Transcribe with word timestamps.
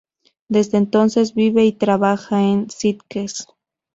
Desde 0.49 0.79
entonces 0.79 1.35
vive 1.35 1.63
y 1.63 1.73
trabaja 1.73 2.41
en 2.41 2.71
Sitges. 2.71 3.45